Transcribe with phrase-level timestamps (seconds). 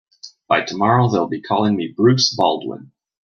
[0.47, 2.91] By tomorrow they'll be calling me Bruce Baldwin.